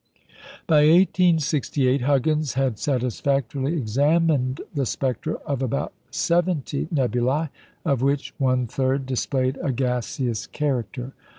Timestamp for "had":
2.55-2.79